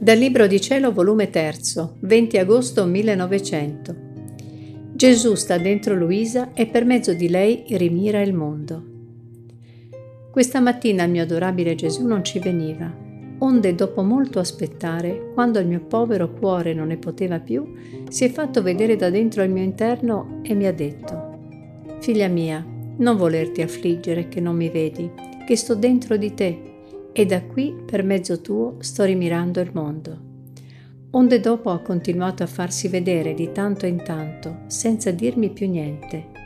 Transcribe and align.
Dal 0.00 0.16
Libro 0.16 0.46
di 0.46 0.60
Cielo, 0.60 0.92
volume 0.92 1.28
3, 1.28 1.54
20 1.98 2.38
agosto 2.38 2.86
1900. 2.86 3.96
Gesù 4.92 5.34
sta 5.34 5.58
dentro 5.58 5.96
Luisa 5.96 6.52
e 6.54 6.66
per 6.66 6.84
mezzo 6.84 7.12
di 7.14 7.28
lei 7.28 7.64
rimira 7.70 8.20
il 8.20 8.32
mondo. 8.32 8.84
Questa 10.30 10.60
mattina 10.60 11.02
il 11.02 11.10
mio 11.10 11.24
adorabile 11.24 11.74
Gesù 11.74 12.06
non 12.06 12.22
ci 12.22 12.38
veniva, 12.38 12.88
onde 13.38 13.74
dopo 13.74 14.02
molto 14.02 14.38
aspettare, 14.38 15.32
quando 15.34 15.58
il 15.58 15.66
mio 15.66 15.80
povero 15.80 16.32
cuore 16.32 16.74
non 16.74 16.86
ne 16.86 16.96
poteva 16.96 17.40
più, 17.40 17.66
si 18.08 18.24
è 18.24 18.30
fatto 18.30 18.62
vedere 18.62 18.94
da 18.94 19.10
dentro 19.10 19.42
il 19.42 19.50
mio 19.50 19.64
interno 19.64 20.38
e 20.42 20.54
mi 20.54 20.66
ha 20.68 20.72
detto, 20.72 21.38
Figlia 21.98 22.28
mia, 22.28 22.64
non 22.98 23.16
volerti 23.16 23.62
affliggere 23.62 24.28
che 24.28 24.40
non 24.40 24.54
mi 24.54 24.68
vedi, 24.68 25.10
che 25.44 25.56
sto 25.56 25.74
dentro 25.74 26.16
di 26.16 26.34
te 26.34 26.68
e 27.18 27.26
da 27.26 27.42
qui 27.42 27.74
per 27.84 28.04
mezzo 28.04 28.40
tuo 28.40 28.76
sto 28.78 29.02
rimirando 29.02 29.58
il 29.58 29.72
mondo. 29.74 30.26
Onde 31.10 31.40
dopo 31.40 31.70
ha 31.70 31.80
continuato 31.80 32.44
a 32.44 32.46
farsi 32.46 32.86
vedere 32.86 33.34
di 33.34 33.50
tanto 33.50 33.86
in 33.86 34.04
tanto, 34.04 34.60
senza 34.68 35.10
dirmi 35.10 35.50
più 35.50 35.68
niente, 35.68 36.37